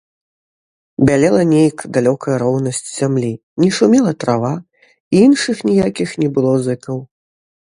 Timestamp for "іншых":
5.27-5.57